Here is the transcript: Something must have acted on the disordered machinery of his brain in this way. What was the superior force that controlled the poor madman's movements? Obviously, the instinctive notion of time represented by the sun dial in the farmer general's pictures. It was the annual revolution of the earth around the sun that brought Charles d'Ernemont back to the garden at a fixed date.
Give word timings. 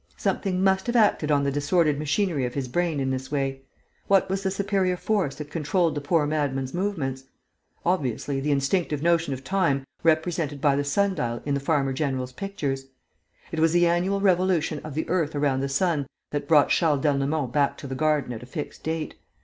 Something 0.17 0.63
must 0.63 0.87
have 0.87 0.95
acted 0.95 1.29
on 1.29 1.43
the 1.43 1.51
disordered 1.51 1.99
machinery 1.99 2.43
of 2.43 2.55
his 2.55 2.67
brain 2.67 2.99
in 2.99 3.11
this 3.11 3.31
way. 3.31 3.61
What 4.07 4.31
was 4.31 4.41
the 4.41 4.49
superior 4.49 4.97
force 4.97 5.35
that 5.35 5.51
controlled 5.51 5.93
the 5.93 6.01
poor 6.01 6.25
madman's 6.25 6.73
movements? 6.73 7.25
Obviously, 7.85 8.39
the 8.39 8.49
instinctive 8.49 9.03
notion 9.03 9.31
of 9.31 9.43
time 9.43 9.85
represented 10.01 10.59
by 10.59 10.75
the 10.75 10.83
sun 10.83 11.13
dial 11.13 11.39
in 11.45 11.53
the 11.53 11.59
farmer 11.59 11.93
general's 11.93 12.33
pictures. 12.33 12.87
It 13.51 13.59
was 13.59 13.73
the 13.73 13.85
annual 13.85 14.21
revolution 14.21 14.81
of 14.83 14.95
the 14.95 15.07
earth 15.07 15.35
around 15.35 15.59
the 15.59 15.69
sun 15.69 16.07
that 16.31 16.47
brought 16.47 16.69
Charles 16.69 17.01
d'Ernemont 17.01 17.53
back 17.53 17.77
to 17.77 17.85
the 17.85 17.93
garden 17.93 18.33
at 18.33 18.41
a 18.41 18.47
fixed 18.47 18.81
date. 18.83 19.13